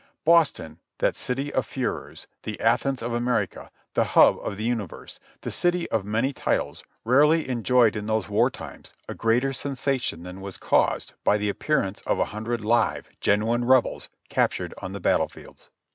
Boston, 0.25 0.79
that 0.97 1.15
city 1.15 1.53
of 1.53 1.63
furores, 1.63 2.25
the 2.41 2.59
Athens 2.59 3.03
of 3.03 3.13
America, 3.13 3.69
the 3.93 4.03
Hub 4.15 4.39
of 4.43 4.57
the 4.57 4.63
Universe, 4.63 5.19
the 5.41 5.51
city 5.51 5.87
of 5.91 6.03
many 6.03 6.33
titles, 6.33 6.83
rarely 7.05 7.47
enjoyed 7.47 7.95
in 7.95 8.07
those 8.07 8.27
war 8.27 8.49
times 8.49 8.95
a 9.07 9.13
greater 9.13 9.53
sensation 9.53 10.23
than 10.23 10.41
was 10.41 10.57
caused 10.57 11.13
by 11.23 11.37
the 11.37 11.49
appearance 11.49 12.01
of 12.07 12.17
a 12.17 12.25
hundred 12.33 12.61
live, 12.61 13.11
genuine 13.21 13.63
Rebels, 13.63 14.09
captured 14.27 14.73
on 14.79 14.91
the 14.93 14.99
battle 14.99 15.27
fields. 15.29 15.69